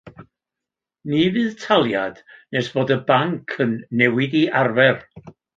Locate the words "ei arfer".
4.45-5.03